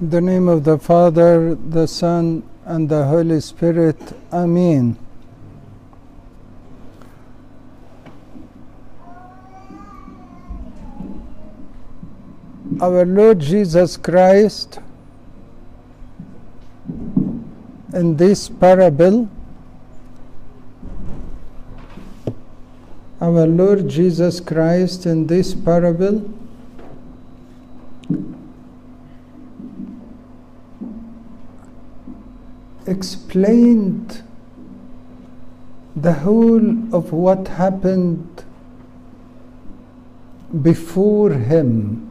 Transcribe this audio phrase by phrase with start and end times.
[0.00, 3.98] The name of the Father, the Son, and the Holy Spirit.
[4.32, 4.96] Amen.
[12.80, 14.78] Our Lord Jesus Christ,
[17.92, 19.28] in this parable,
[23.20, 26.22] our Lord Jesus Christ in this parable
[32.88, 34.22] explained
[35.94, 38.44] the whole of what happened
[40.62, 42.04] before him.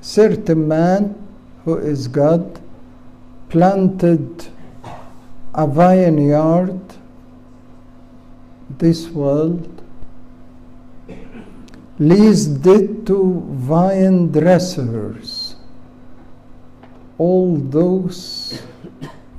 [0.00, 1.14] Certain man
[1.64, 2.60] who is God
[3.48, 4.46] planted
[5.54, 6.80] a vineyard,
[8.78, 9.68] this world,
[11.98, 15.41] leased it to vine dressers
[17.22, 18.62] all those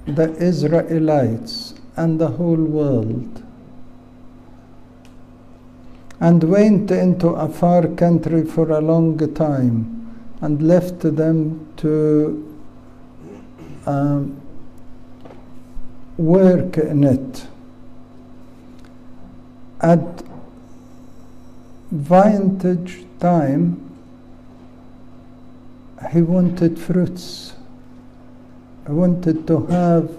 [0.05, 1.55] the Israelites
[1.95, 3.43] and the whole world
[6.19, 9.75] and went into a far country for a long time
[10.41, 11.39] and left them
[11.75, 11.91] to
[13.85, 14.41] um,
[16.17, 17.47] work in it.
[19.81, 20.23] At
[21.91, 23.63] vintage time,
[26.11, 27.53] he wanted fruits.
[28.85, 30.09] I wanted to have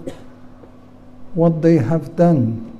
[1.35, 2.71] what they have done.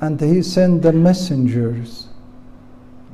[0.00, 2.08] And he sent the messengers.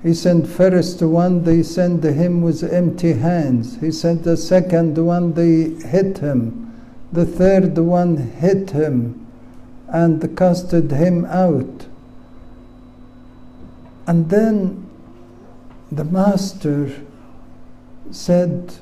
[0.02, 3.80] He sent first one, they sent him with empty hands.
[3.80, 6.72] He sent the second one, they hit him.
[7.12, 9.27] The third one hit him
[9.88, 11.86] and casted him out.
[14.06, 14.90] And then
[15.90, 16.90] the master
[18.10, 18.74] said,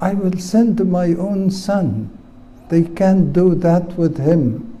[0.00, 2.16] I will send my own son.
[2.68, 4.78] They can't do that with him.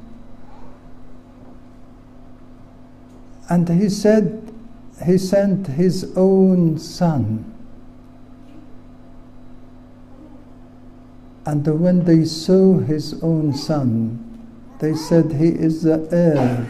[3.48, 4.52] And he said,
[5.04, 7.52] he sent his own son.
[11.44, 14.22] And when they saw his own son,
[14.80, 16.66] they said, He is the heir.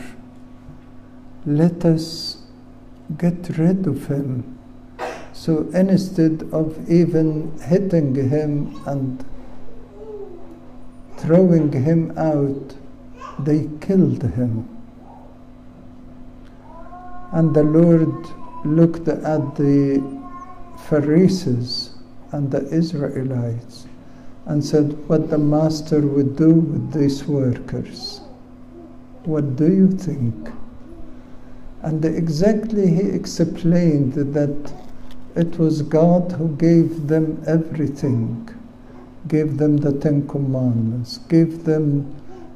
[1.47, 2.45] Let us
[3.17, 4.59] get rid of him.
[5.37, 9.23] So instead of even hitting him and
[11.19, 12.75] throwing him out,
[13.41, 14.67] they killed him.
[17.33, 18.17] And the Lord
[18.65, 20.03] looked at the
[20.89, 21.91] Pharisees
[22.33, 23.87] and the Israelites
[24.47, 28.23] and said, What the Master would do with these workers.
[29.25, 30.49] What do you think?
[31.83, 34.86] And exactly he explained that
[35.37, 38.49] it was God who gave them everything,
[39.29, 42.15] gave them the Ten Commandments, gave them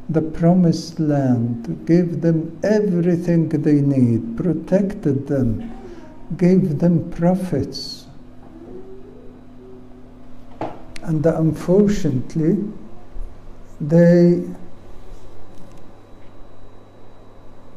[0.09, 5.71] the promised land, gave them everything they need, protected them,
[6.39, 8.07] gave them prophets.
[11.03, 12.65] And unfortunately,
[13.81, 14.43] they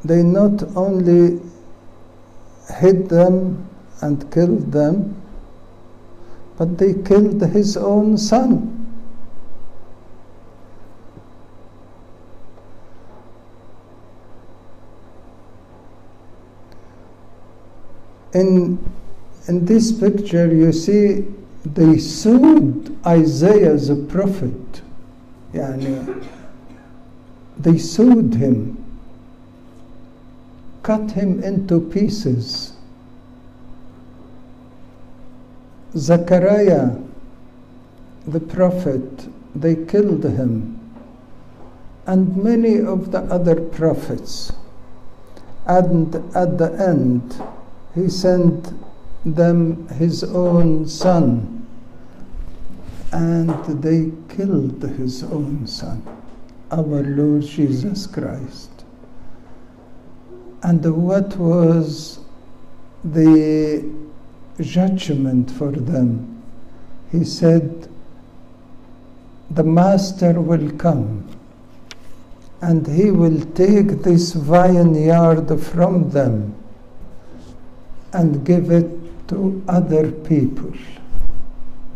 [0.06, 1.40] they not only
[2.80, 3.70] hid them
[4.04, 5.16] and killed them,
[6.58, 8.70] but they killed his own son.
[18.34, 18.78] In,
[19.48, 21.26] in this picture, you see
[21.64, 24.82] they sued Isaiah the prophet.
[25.54, 26.28] Yani,
[27.58, 28.84] they sued him,
[30.82, 32.73] cut him into pieces.
[35.96, 36.96] Zechariah,
[38.26, 40.80] the prophet, they killed him,
[42.08, 44.52] and many of the other prophets.
[45.66, 47.42] And at the end,
[47.96, 48.74] he sent
[49.24, 51.68] them his own son,
[53.12, 56.02] and they killed his own son,
[56.72, 58.72] our Lord Jesus Christ.
[60.64, 62.20] And what was
[63.04, 63.86] the
[64.60, 66.44] judgment for them?
[67.12, 67.88] He said,
[69.52, 71.30] The Master will come
[72.64, 76.56] and he will take this vineyard from them
[78.14, 78.90] and give it
[79.28, 80.72] to other people.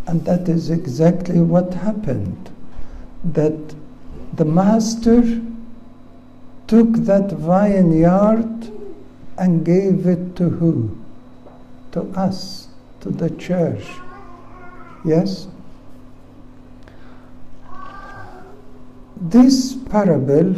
[0.08, 2.50] And that is exactly what happened.
[3.24, 3.76] That
[4.34, 5.42] the master
[6.68, 8.70] took that vineyard
[9.38, 10.98] and gave it to who?
[11.92, 12.68] To us,
[13.02, 13.86] to the church.
[15.06, 15.48] Yes?
[19.20, 20.56] This parable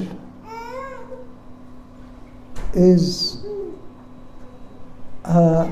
[2.73, 3.43] is
[5.23, 5.71] a,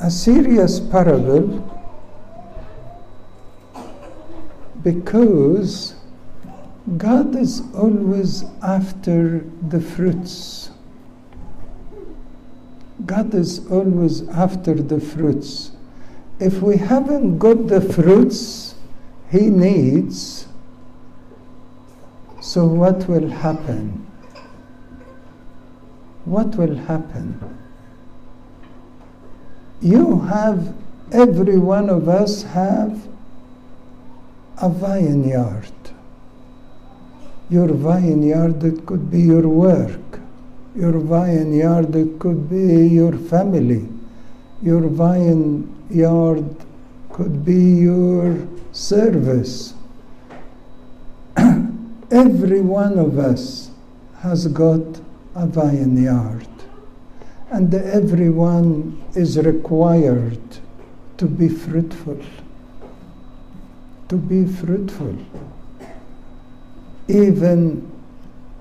[0.00, 1.72] a serious parable
[4.82, 5.96] because
[6.96, 10.70] God is always after the fruits.
[13.04, 15.72] God is always after the fruits.
[16.40, 18.74] If we haven't got the fruits
[19.30, 20.46] He needs,
[22.40, 24.06] so what will happen?
[26.24, 27.58] What will happen?
[29.80, 30.74] You have,
[31.12, 33.06] every one of us have
[34.62, 35.72] a vineyard.
[37.50, 40.00] Your vineyard, it could be your work.
[40.76, 43.88] Your vineyard, could be your family.
[44.60, 46.54] Your vineyard
[47.10, 49.72] could be your service.
[52.10, 53.70] Every one of us
[54.20, 55.00] has got
[55.34, 56.46] a vineyard,
[57.50, 60.40] and everyone is required
[61.16, 62.20] to be fruitful.
[64.08, 65.16] To be fruitful.
[67.08, 67.90] Even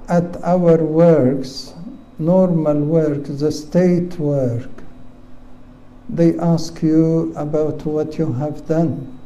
[0.08, 1.75] at our works,
[2.18, 4.70] normal work, the state work,
[6.08, 9.20] they ask you about what you have done.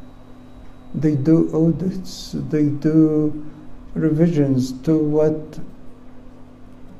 [0.94, 3.46] They do audits, they do
[3.94, 5.58] revisions to what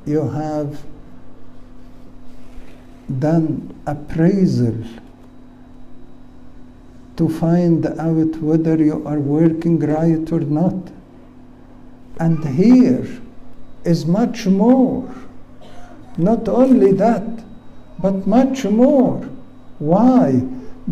[0.05, 0.83] you have
[3.19, 4.75] done appraisal
[7.17, 10.91] to find out whether you are working right or not.
[12.19, 13.07] And here
[13.83, 15.13] is much more.
[16.17, 17.43] Not only that,
[17.99, 19.17] but much more.
[19.79, 20.43] Why?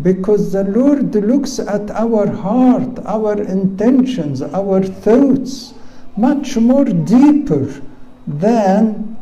[0.02, 5.74] Because the Lord looks at our heart, our intentions, our thoughts,
[6.16, 7.82] much more deeper
[8.26, 9.16] than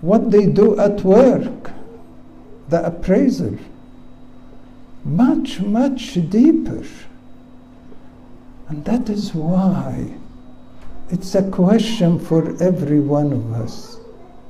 [0.00, 1.70] what they do at work,
[2.68, 3.58] the appraisal.
[5.04, 6.82] Much, much deeper.
[8.68, 10.14] And that is why
[11.10, 13.95] it's a question for every one of us.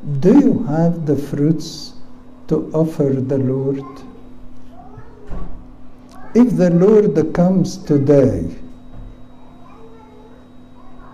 [0.07, 1.95] Do you have the fruits
[2.47, 3.83] to offer the Lord?
[6.33, 8.55] If the Lord comes today,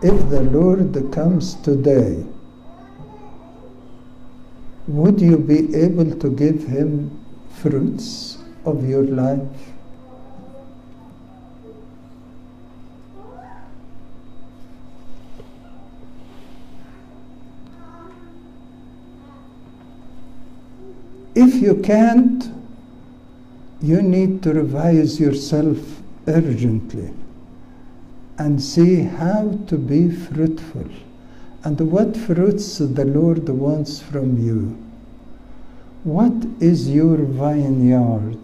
[0.03, 2.23] if the Lord comes today,
[4.87, 7.19] would you be able to give him
[7.49, 8.37] fruits
[8.67, 9.73] of your life?
[21.35, 22.51] If you can't,
[23.81, 27.11] you need to revise yourself urgently
[28.39, 30.89] and see how to be fruitful
[31.65, 34.77] and what fruits the Lord wants from you.
[36.05, 38.39] What is your vineyard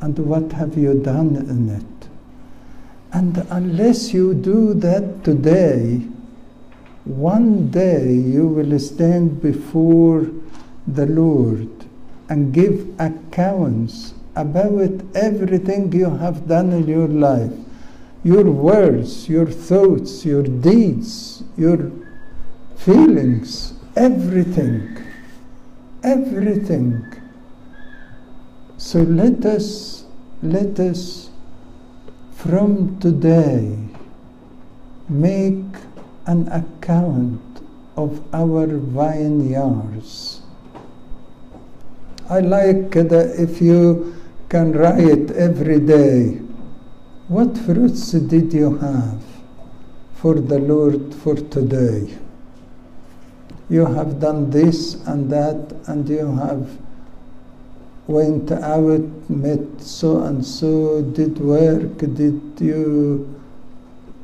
[0.00, 2.08] and what have you done in it?
[3.12, 6.02] And unless you do that today,
[7.04, 10.26] one day you will stand before
[10.86, 11.73] the Lord
[12.28, 17.52] and give accounts about everything you have done in your life
[18.24, 21.92] your words, your thoughts, your deeds, your
[22.74, 24.96] feelings, everything.
[26.02, 27.04] Everything.
[28.78, 30.04] So let us,
[30.42, 31.30] let us
[32.32, 33.76] from today
[35.08, 35.64] make
[36.26, 37.42] an account
[37.96, 40.40] of our vineyards.
[42.28, 44.14] I like that if you
[44.48, 46.40] can write every day
[47.28, 49.22] what fruits did you have
[50.14, 52.18] for the Lord for today?
[53.70, 56.68] You have done this and that, and you have
[58.06, 63.40] went out, met so and so, did work, did you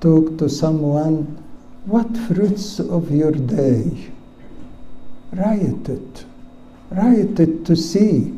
[0.01, 1.43] talk to someone?
[1.87, 4.11] What fruits of your day?
[5.33, 6.27] Write it.
[6.91, 8.37] Write it to see.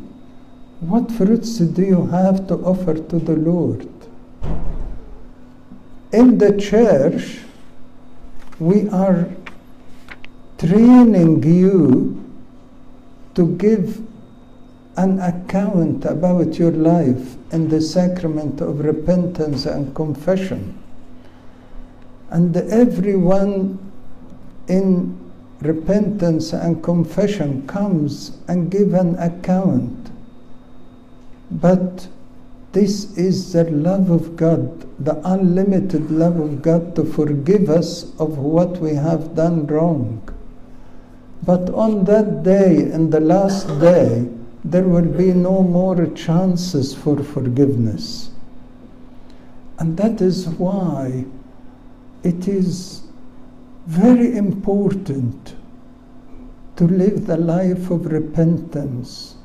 [0.79, 3.87] What fruits do you have to offer to the Lord?
[6.13, 7.39] in the church,
[8.59, 9.27] we are
[10.59, 12.23] training you
[13.33, 13.99] to give
[14.95, 20.77] an account about your life in the sacrament of repentance and confession.
[22.29, 23.79] And everyone
[24.67, 25.17] in
[25.65, 30.03] repentance and confession comes and give an account
[31.61, 32.07] But
[32.71, 38.39] this is the love of God, the unlimited love of God to forgive us of
[38.39, 40.27] what we have done wrong.
[41.45, 44.27] But on that day, in the last day,
[44.63, 48.31] there will be no more chances for forgiveness.
[49.77, 51.25] And that is why
[52.23, 53.02] it is
[53.85, 55.55] very important
[56.75, 59.35] to live the life of repentance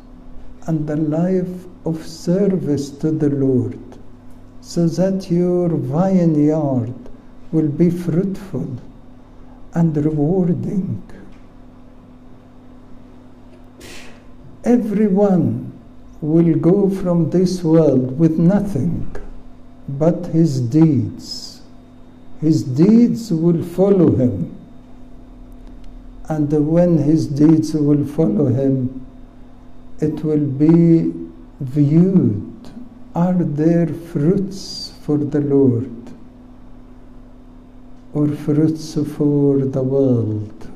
[0.66, 3.78] and the life of service to the Lord
[4.60, 6.94] so that your vineyard
[7.52, 8.76] will be fruitful
[9.74, 11.02] and rewarding.
[14.64, 15.72] Everyone
[16.20, 19.16] will go from this world with nothing
[19.88, 21.47] but his deeds.
[22.40, 24.54] His deeds will follow him.
[26.28, 29.06] And when his deeds will follow him,
[30.00, 31.12] it will be
[31.60, 32.70] viewed.
[33.14, 35.90] Are there fruits for the Lord
[38.12, 40.70] or fruits for the world?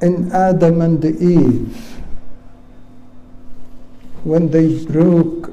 [0.00, 2.03] In Adam and Eve,
[4.24, 5.52] when they broke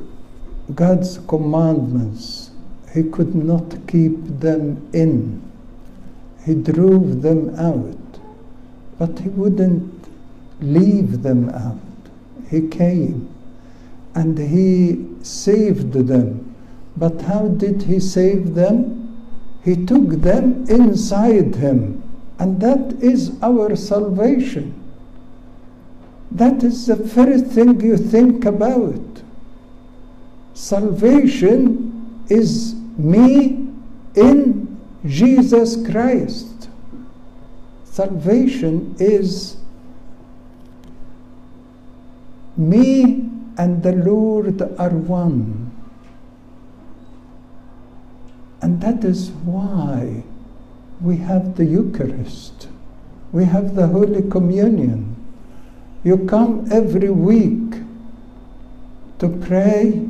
[0.73, 2.51] God's commandments,
[2.93, 5.41] He could not keep them in.
[6.45, 8.19] He drove them out,
[8.97, 10.07] but He wouldn't
[10.61, 11.79] leave them out.
[12.49, 13.29] He came
[14.15, 16.55] and He saved them.
[16.95, 18.97] But how did He save them?
[19.63, 22.03] He took them inside Him,
[22.39, 24.80] and that is our salvation.
[26.31, 29.21] That is the first thing you think about.
[30.53, 33.67] Salvation is me
[34.15, 36.69] in Jesus Christ.
[37.83, 39.57] Salvation is
[42.55, 45.71] me and the Lord are one.
[48.61, 50.23] And that is why
[51.01, 52.69] we have the Eucharist,
[53.31, 55.10] we have the Holy Communion.
[56.03, 57.75] You come every week
[59.19, 60.07] to pray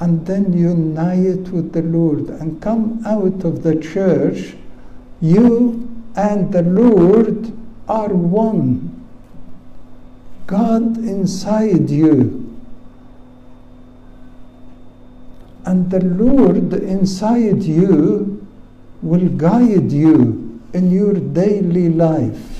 [0.00, 4.54] and then unite with the Lord and come out of the church.
[5.20, 7.52] You and the Lord
[7.88, 9.06] are one.
[10.46, 12.42] God inside you.
[15.66, 18.46] And the Lord inside you
[19.02, 22.55] will guide you in your daily life.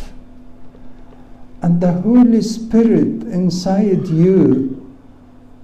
[1.63, 4.77] And the Holy Spirit inside you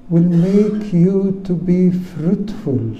[0.09, 2.97] will make you to be fruitful.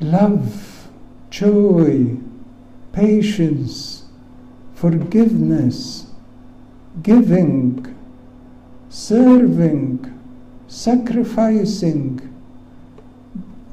[0.00, 0.88] Love,
[1.30, 2.16] joy,
[2.92, 4.04] patience,
[4.74, 6.06] forgiveness,
[7.02, 7.96] giving,
[8.88, 10.20] serving,
[10.68, 12.20] sacrificing.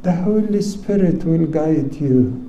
[0.04, 2.45] The Holy Spirit will guide you.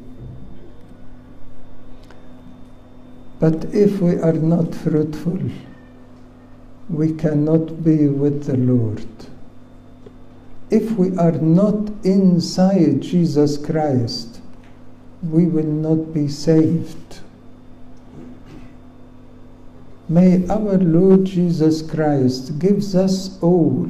[3.39, 5.39] But if we are not fruitful,
[6.89, 9.07] we cannot be with the Lord.
[10.71, 14.41] If we are not inside Jesus Christ,
[15.23, 17.21] we will not be saved.
[20.09, 23.89] May our Lord Jesus Christ gives us all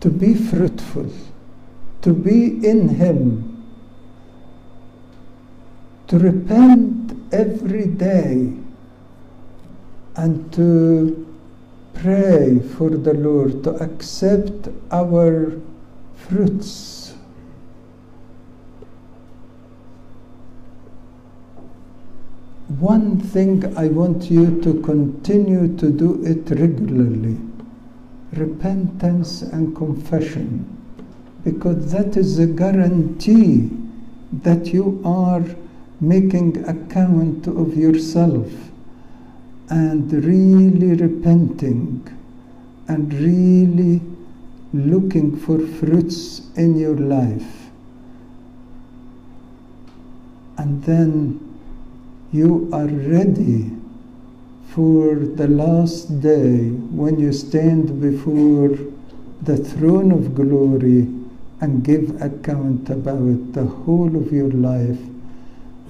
[0.00, 1.10] to be fruitful,
[2.02, 3.66] to be in Him,
[6.06, 8.52] to repent every day
[10.16, 11.26] and to
[11.94, 15.52] pray for the Lord to accept our
[16.16, 17.14] fruits.
[22.78, 27.38] One thing I want you to continue to do it regularly
[28.32, 30.66] repentance and confession,
[31.44, 33.70] because that is a guarantee
[34.32, 35.42] that you are
[36.00, 38.46] making account of yourself
[39.70, 42.06] and really repenting
[42.86, 44.00] and really
[44.72, 47.70] looking for fruits in your life.
[50.56, 51.40] And then
[52.32, 53.70] you are ready
[54.70, 58.76] for the last day when you stand before
[59.42, 61.08] the throne of glory
[61.60, 64.98] and give account about the whole of your life.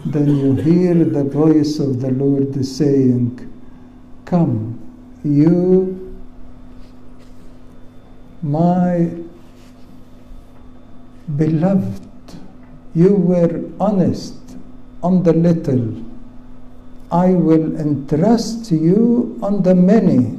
[0.05, 3.45] Then you hear the voice of the Lord saying,
[4.25, 4.79] Come,
[5.25, 6.17] you,
[8.43, 9.11] my
[11.37, 12.03] beloved,
[12.95, 14.37] you were honest,
[15.03, 16.05] on the little,
[17.11, 20.39] I will entrust you on the many,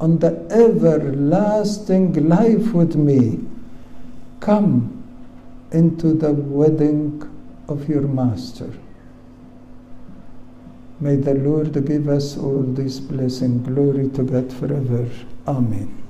[0.00, 3.40] on the everlasting life with me.
[4.40, 5.04] Come
[5.72, 7.22] into the wedding
[7.68, 8.72] of your Master.
[10.98, 13.62] May the Lord give us all this blessing.
[13.62, 15.08] Glory to God forever.
[15.46, 16.02] Amen.